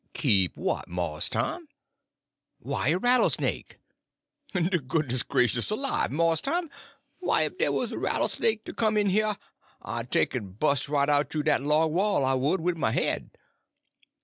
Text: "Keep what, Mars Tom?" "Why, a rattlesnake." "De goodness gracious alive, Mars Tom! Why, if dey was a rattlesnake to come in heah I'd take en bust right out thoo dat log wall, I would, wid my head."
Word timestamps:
"Keep 0.15 0.57
what, 0.57 0.87
Mars 0.87 1.29
Tom?" 1.29 1.67
"Why, 2.57 2.87
a 2.87 2.97
rattlesnake." 2.97 3.77
"De 4.51 4.79
goodness 4.79 5.21
gracious 5.21 5.69
alive, 5.69 6.11
Mars 6.11 6.41
Tom! 6.41 6.71
Why, 7.19 7.43
if 7.43 7.59
dey 7.59 7.69
was 7.69 7.91
a 7.91 7.99
rattlesnake 7.99 8.65
to 8.65 8.73
come 8.73 8.97
in 8.97 9.11
heah 9.11 9.37
I'd 9.79 10.09
take 10.09 10.35
en 10.35 10.53
bust 10.53 10.89
right 10.89 11.07
out 11.07 11.29
thoo 11.29 11.43
dat 11.43 11.61
log 11.61 11.91
wall, 11.91 12.25
I 12.25 12.33
would, 12.33 12.61
wid 12.61 12.79
my 12.79 12.89
head." 12.89 13.29